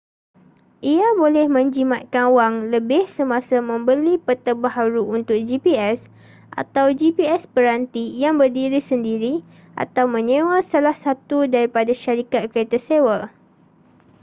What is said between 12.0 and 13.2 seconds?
syarikat kereta sewa